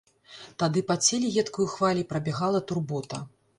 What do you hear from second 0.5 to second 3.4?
Тады па целе едкаю хваляй прабягала турбота.